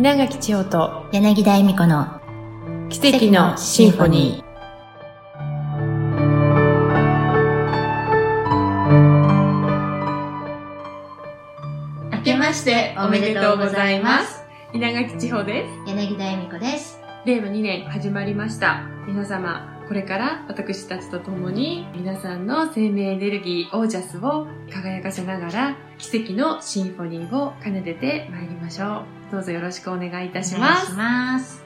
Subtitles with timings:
[0.00, 2.06] 稲垣千代と柳田恵美子の
[2.88, 12.16] 奇跡のシンフォニー。
[12.16, 14.42] 明けましておめでとうございます。
[14.72, 15.70] 稲垣千穂です。
[15.90, 16.98] 柳田恵美子です。
[17.26, 18.80] 令和2年始まりました。
[19.06, 29.32] 皆様、これから私たちと共に皆さんの生命エネルギーオージャスを輝かせながら奇跡のシンフォニーを奏でてまいりましょう。
[29.32, 30.94] どうぞよろしくお願いいたします。
[30.94, 31.64] ます。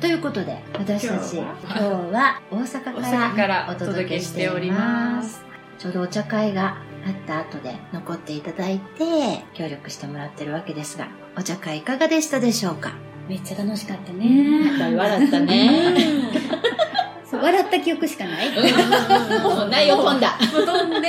[0.00, 5.44] ということで、私たち、今今日日はは大阪かららお届けけしてております。
[5.78, 6.76] ちょうどお茶会が
[7.06, 11.06] あった後で残っていただいて、協力してもらってるわけですが、
[11.38, 13.11] お茶会いかがでしたでしょうか？
[13.28, 14.94] めっちゃ楽しかったね。
[14.96, 15.94] 笑ったね。
[17.32, 18.50] 笑った記憶しかない。
[19.40, 20.36] もう内容飛んだ。
[20.38, 21.08] 飛んで、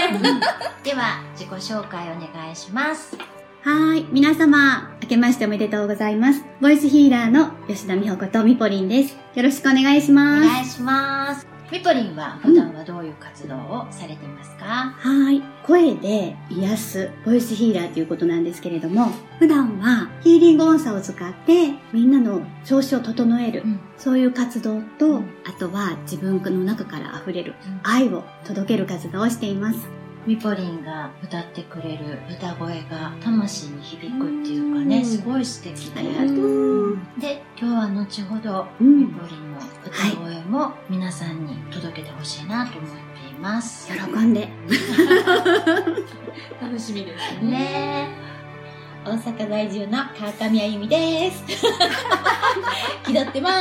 [0.83, 3.17] では、自己紹介お願いします。
[3.63, 4.07] はーい。
[4.11, 6.43] 皆様、明けましておめでとうございます。
[6.61, 9.17] ボイスヒーラーの吉田美穂子とみぽりんです。
[9.35, 10.47] よろしくお願いしおます。
[10.47, 11.52] 願いします。
[11.73, 15.43] みぽりんは普段はどういう活動をされてますか、はーい。
[15.65, 19.07] 声で癒すボイスヒーラーということなんですけれども、
[19.39, 30.02] 普段はヒーリング音叉を使ってみんなの調子を整える、うんそういう活動と、うんあとは自分の中から溢れる愛を届ける活動をしています。
[30.25, 36.01] みぽりんが歌ってくれる歌声が魂に響くっていうかね、うんすごい素敵で。
[36.01, 36.05] う。
[37.19, 42.97] で、今日は後ほど、うんみぽりんの歌声も皆さんに届けてほしいなと思って
[43.29, 43.91] います。
[43.91, 44.47] 喜んで。
[46.61, 47.51] 楽しみですね。
[47.51, 48.07] ね
[49.05, 51.43] 大阪在住の川上あゆみです。
[53.05, 53.53] 気取ってます。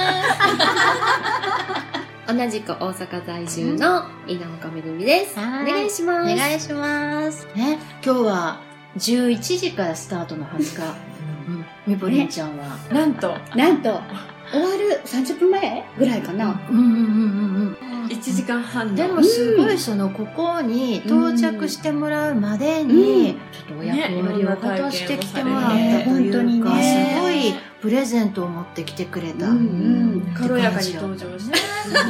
[2.26, 5.38] 同じく大阪在住の稲岡めぐみです。
[5.38, 5.72] おはい。
[5.72, 6.32] 願いします。
[6.32, 7.46] お願いします。
[7.56, 8.60] ね、今日は
[8.96, 10.94] 11時からスタートのはずが、
[11.48, 14.00] うん、みぽりんちゃんは、なんと、なんと、
[14.52, 16.60] 終わる30分前ぐらいかな。
[16.70, 18.94] うんうんうんうん1時間半の。
[18.94, 26.51] でもすごいそのここに到着してもらうまでにちょっとお役割を果たしてきてもらった本当に
[27.82, 29.48] プレゼントを持ってきてくれた。
[29.48, 29.60] うんう
[30.18, 30.34] ん。
[30.34, 32.00] 軽やかに登場して、そう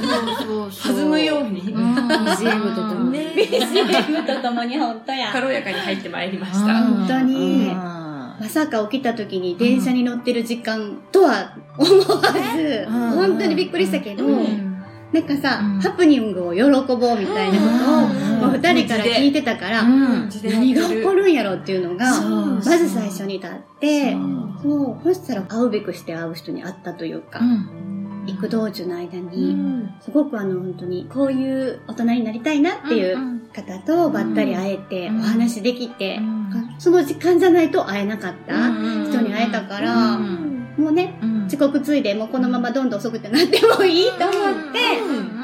[0.46, 1.94] そうそう弾むように、うん。
[1.94, 5.32] BGM とともにね、BGM とともに本当や。
[5.32, 6.66] 軽やかに入ってまいりましうん。
[6.66, 6.74] た。
[6.74, 7.68] 本当に。
[7.68, 7.74] うん。
[7.74, 12.20] まさか起きた時に電車に乗ってる時間とは思わ
[12.54, 13.10] ず、うん。
[13.12, 14.71] 本当にびっくりしたけど、うん
[15.12, 15.80] なんかさ、うん。
[15.80, 18.40] ハプニングを喜ぼうみたいなことを、うん。
[18.40, 20.30] もう二人から聞いてたから、うん。
[20.44, 24.16] 何が起こるんやろっていうのが、まず最初に立って、
[24.62, 25.04] そう。
[25.04, 28.24] そしたら会うべくして会う人に会ったというか、うん。
[28.26, 29.94] 行く道中の間うに、ん。
[30.00, 35.18] すごくあの本当にこういう大人になりたいなっていう方とばったり会えて、うん。
[35.20, 36.74] お話できて、うん。
[36.78, 40.74] その時間じゃないと会えなかった人に会えたから、うん。
[40.78, 45.42] もうね、うん遅刻ついでもうこのままどんどん遅くてなってもいいと思って、うん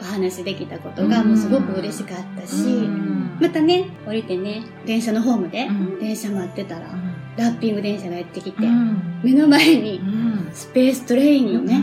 [0.00, 6.00] お話できたことがもうすごく嬉しかったし、うんまたね、降りてね、電車のホームで、うん。
[6.00, 6.88] 電車待ってたら、
[7.36, 9.20] ラッピング電車がやってきて、うん。
[9.22, 10.50] 目の前にうん。
[10.52, 11.80] スペーストレインのね、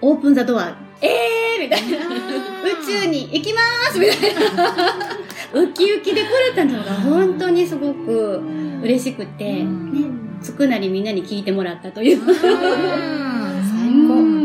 [0.00, 4.74] オープンザドア、えーみたいな、宇宙に行きまーすみたいな、
[5.52, 8.40] ウキウキで来れたのが本当にすごく
[8.82, 9.92] 嬉しくて、うん。
[9.92, 12.20] ね、つくなりみんなに聞いてもらったという。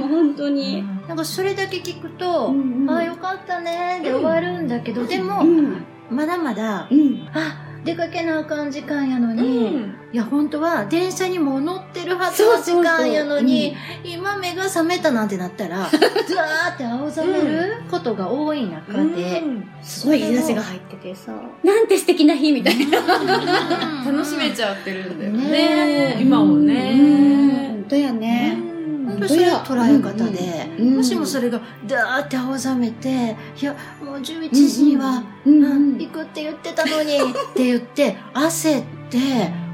[0.07, 0.83] 本当に。
[1.07, 2.53] なんかそれだけ聞くと、
[2.89, 5.83] ああよかったねで終わるんだけど、でも、うん。
[6.09, 7.27] まだまだ、うん。
[7.33, 15.87] あ出かけなあかん時間やのうに、んいや本当は電車にも乗ってるはずの時間やのに今目が覚めたなんてなったら
[16.25, 19.43] ずわーって青ざめることが多い中で、
[19.81, 21.33] すごい日差しが入っててさ、
[21.63, 22.99] なんて素敵な日みたいな。
[24.05, 26.17] 楽しめちゃってるんだよねね。
[26.21, 27.67] 今もうんね。
[27.73, 28.66] 本当やね。
[29.07, 37.23] 本当そういう捉え方で、うんうんもしもそれがダーって青ざめていやもう11時には、うんうん行くって言ってたのに っ
[37.53, 39.17] て言って焦って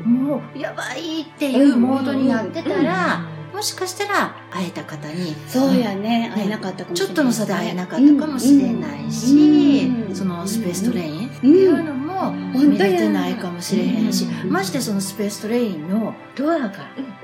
[0.06, 3.22] もうやばいっていうモードになってたら、
[3.54, 6.02] もしかしたら会えた方にそうやね。
[6.02, 7.08] ね会えなかったかもしれない。
[7.08, 12.03] ちょっとの差で会えなかったかもしれないし、うんそのスペーストレインってうんいうのも
[12.56, 14.52] うん見れてないかもしれへんし、うん。
[14.52, 16.72] ましてそのスペーストレインのドアが、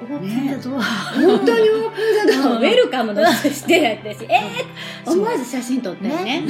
[0.02, 2.58] オープンなドア、本当にオープンザドア。
[2.60, 6.44] ウェルカムのしてやったし、えー、思わず写真撮ったよね。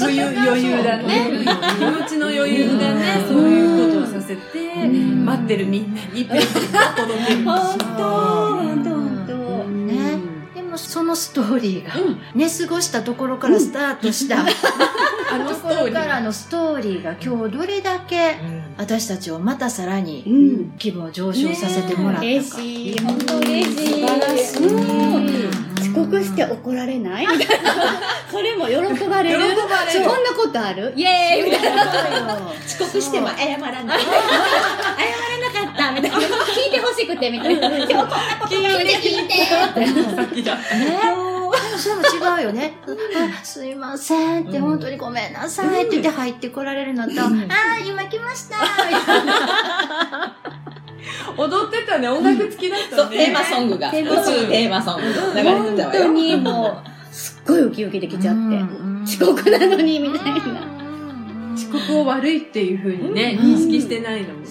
[0.00, 1.30] 余裕、余裕だね。
[1.78, 6.50] 気持ちの余裕がね、そういうことをさせて、ん待ってるみんなにプレゼン
[6.96, 7.44] トを届ける。
[7.44, 8.04] 本当
[8.62, 9.11] 本当本当ね
[10.72, 11.92] でもそのストーリーが、
[12.34, 14.38] 寝過ごしたところからスタートした、
[15.30, 15.92] あのところ。
[15.92, 18.38] からののストーリーが今日どれだけ
[18.78, 20.72] 私たちをまたさらうにん。
[20.78, 22.26] 気分を上昇させてもらったか。
[22.26, 22.98] 嬉しい。
[23.00, 23.86] 本当嬉しい。
[24.00, 24.80] 素晴らしいう
[25.18, 25.50] ん
[25.82, 27.26] 遅刻して怒られない？
[27.26, 27.72] みたいな。
[28.30, 29.40] それも喜ばれる？
[29.40, 30.94] 喜ばれるそんなことある？
[30.96, 31.82] イエーイみたいな。
[32.66, 34.00] 遅刻しても謝らない。
[34.00, 35.41] 謝れない
[37.02, 37.86] しくてみたいな。
[37.86, 40.42] でもこんなこと聞いてって。
[40.42, 40.56] だ。
[40.56, 40.62] ね
[41.76, 42.74] それも違うよね。
[42.86, 50.36] あすいませんって、本当にごめんなさいって言って入ってこられるのと、あー、今来ましたみたいな。
[51.36, 53.26] 踊ってたね、音楽付きだったそう、ね。
[53.26, 56.02] テーマソングが、宇テーマソング宙テーマソング流れて本たわよ。
[56.04, 58.40] 当にもう、すっごいウキウキできちゃって。
[58.40, 60.71] うん遅刻なのに、みたいな。
[61.72, 64.46] 遅刻を悪いっていう風にね、認識してないのもね。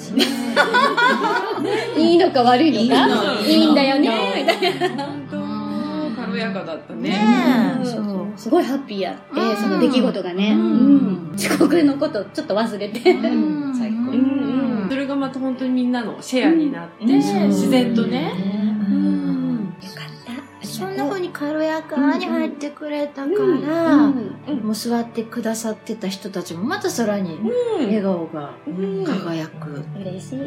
[1.96, 3.08] いいのか悪いのか？
[3.44, 3.70] いいいの。
[3.70, 4.54] いんだよね、みた
[4.86, 5.08] いな。
[6.16, 7.16] 軽やかだったね。
[8.36, 9.58] すごいハッピーやって、うん。
[9.58, 10.58] その出来事がね、
[11.36, 13.76] 遅刻のことちょっと忘れて、うん。
[13.78, 13.96] 最高。
[13.96, 17.10] うんそれがまた本当にみんなのシェアになって、うん。
[17.50, 18.34] 自然とね。
[20.82, 24.32] そんな風に軽やかに入ってくれたかうんら、うん
[24.64, 27.40] もう座ってくださってた人たちもまたさらに
[27.80, 29.06] 笑顔がうん。
[29.06, 29.84] 輝く。
[30.00, 30.40] 嬉しい、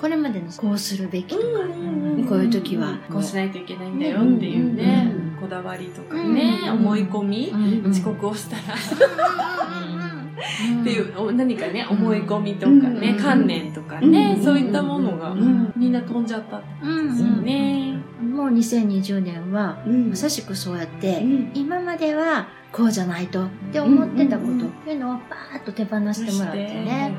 [0.00, 2.26] これまでのこうするべきとか、うん。
[2.28, 6.70] こういう時はこうしないといけないんだよっていうねうん、こだわりとかね、うん。
[6.70, 7.90] 思い込み、うん。
[7.90, 8.62] 遅刻をしたら。
[10.74, 10.80] うん。
[10.80, 13.22] っていう、お何かね、思い込みとかね、うん。
[13.22, 14.44] 観念とかね、うん。
[14.44, 17.91] そういったものがんみんな飛んじゃったんですよね。
[18.22, 20.10] もう2020年はうん。
[20.10, 21.50] まさしくそうやって、うん。
[21.54, 27.12] 今まではこうじゃないとって思ってたことっていうのをバーッと手放してもらってね。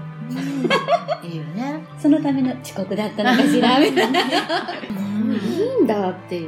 [1.22, 1.84] いいよね。
[2.00, 3.80] そのための遅刻だったのかしら？
[3.80, 4.24] みたいな、い
[5.80, 6.48] いんだっていう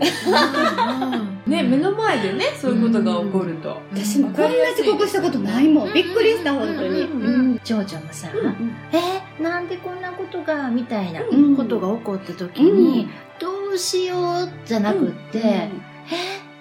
[1.45, 3.77] ね、目の前でね、そういうことが起こると。
[3.93, 4.47] 私もこんな
[4.79, 5.93] 遅刻したことないもん。
[5.93, 7.59] びっくりした本当に、うん。
[7.65, 8.29] 長女もさ、
[8.93, 11.55] えーなんでこんなことがみたいなうん。
[11.57, 13.09] ことが起こった時に、
[13.75, 15.69] うんどうしようじゃなくって、え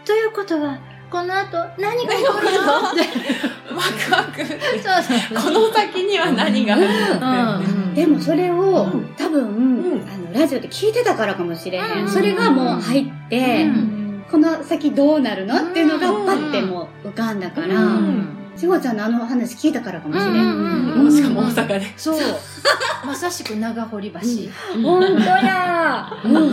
[0.02, 2.90] ーということはこの後何が起こるの？
[2.90, 3.00] って。
[3.72, 4.44] ワクワク。
[4.44, 4.58] そう
[5.00, 5.44] そう。
[5.44, 6.88] この先には何がある
[7.20, 7.94] の？
[7.94, 9.14] でもそれを、うん。
[9.16, 10.08] 多分、ん。
[10.10, 12.08] あのラジオで聞いてたからかもしれへん、うん。
[12.10, 14.24] それがもう入って、うん。
[14.28, 15.70] この先どうなるの？
[15.70, 16.26] っていうのがうん。
[16.26, 17.76] パッてもう浮かんだから、
[18.54, 20.34] うんしごちゃんのあの話聞いたからかもしれん、
[21.00, 21.82] うんしかも大阪で。
[21.96, 22.18] そう
[23.04, 24.18] まさしく長堀橋、
[24.82, 26.48] 本当やうんうんう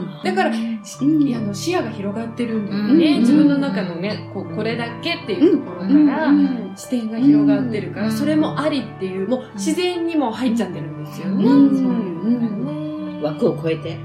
[0.00, 3.18] んだから、あの視野が広がってるんだようんね。
[3.20, 11.44] 自分の中のね、ここれだけっていうところから、うん視点が広がってるから、うんそれもありっていう、もう自然にもう入っちゃってるんですよね。
[11.44, 13.22] うんそういうのがね。
[13.22, 13.98] 枠を超えて。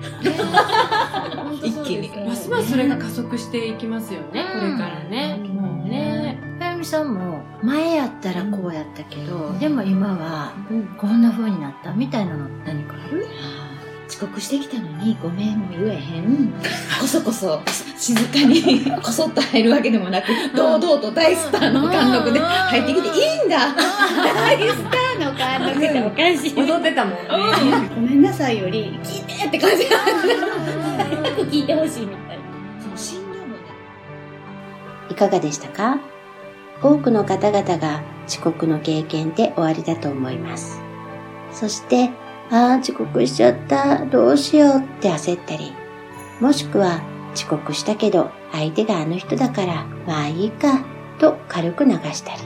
[1.63, 2.09] 一気に。
[2.27, 5.39] ますますそれが加速していきますよね、これからね。
[5.51, 6.20] もうね。
[6.81, 10.87] みさんも前やったらこうやったけど、でも今はうん。
[10.97, 13.27] こんな風になったみたいなの何かある？
[14.09, 16.51] 遅刻してきたのにごめんも言えへん。
[16.99, 17.61] こそこそ
[17.99, 20.25] 静かに こそっと入るわけでもなく、
[20.55, 23.11] 堂々と大スターの貫禄で入ってきてい
[23.43, 23.75] いんだ。
[24.33, 25.85] 大スターの貫禄。
[25.85, 26.53] っておかしい。
[26.59, 27.19] 踊ってたもんね。
[27.93, 29.85] ごめんなさいより聞いてって感じ。
[29.85, 32.41] 早く聞いてほしいみたいな。
[35.11, 35.99] いかがでしたか
[36.81, 40.81] 多くの方々が遅刻の経験で終わりだと思います。
[41.51, 42.09] そして、
[42.49, 45.73] ああ、遅刻しちゃった、どうしようって焦ったり、
[46.39, 47.01] もしくは
[47.33, 50.83] 遅刻したけど相手があの人だから、まあいいか、
[51.19, 52.39] と軽く流したり。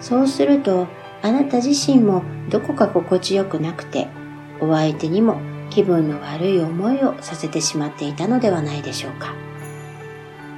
[0.00, 0.86] そうすると、
[1.22, 4.08] あなた自身もどこか心地よくなくて、
[4.60, 9.34] お相手にも気分の悪い思いをさせてしまっていたのではないでしょうか。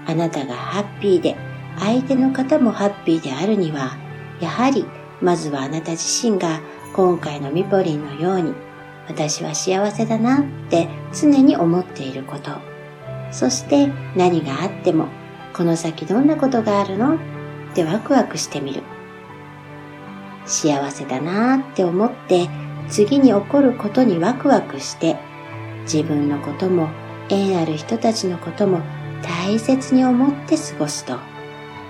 [0.06, 1.36] あなたがハッピーで、
[1.78, 3.96] 相手の方もハッピーであるには、
[4.40, 4.86] やはり、
[5.20, 6.60] まずはあなた自身が
[6.94, 8.54] 今回のミポリンのように、
[9.08, 12.52] 私は幸せだなって常に思っていること。
[13.30, 15.08] そして何があっても、
[15.54, 17.16] この先どんなことがあるの？
[17.16, 17.18] っ
[17.74, 18.82] てワクワクしてみる。
[20.46, 22.48] 幸せだなって思って、
[22.88, 25.16] 次に起こることにワクワクして、
[25.82, 26.88] 自分のことも
[27.28, 28.80] 縁ある人たちのことも
[29.22, 31.18] 大切に思って過ごすと、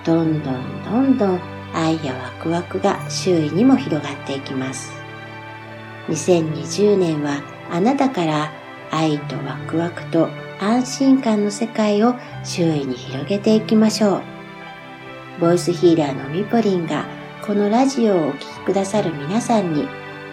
[0.04, 1.40] どんどんどんどん
[1.72, 4.92] 愛やワクワクが周囲にも広がっていきます。
[6.08, 8.52] 2020年はあなたから
[8.90, 10.28] 愛とワクワクと
[10.60, 14.22] 安心感の世界を周囲に広げていきましょう。
[15.40, 17.06] ボイスヒーラーのミポリンが
[17.44, 19.88] このラジオをお聴きくださる皆さんに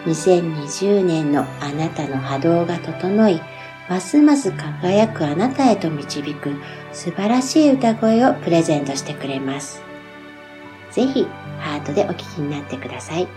[0.06, 3.40] 2020年のあなたの波動が整い、
[3.88, 6.54] ますます輝くあなたへと導く
[6.92, 9.82] 素晴らしい歌声をプレゼントしてくれます。
[10.92, 11.26] ぜひ
[11.58, 13.28] ハートでお聴きになってください。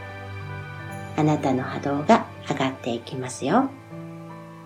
[1.17, 3.69] あなたの波動が上がっていきますよ。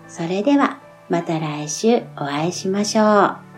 [0.08, 3.02] それでは、また来週お会いしましょ
[3.46, 3.49] う。